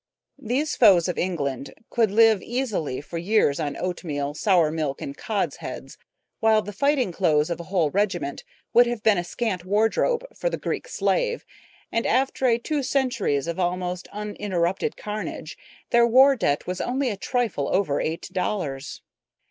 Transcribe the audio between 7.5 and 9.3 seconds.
of a whole regiment would have been a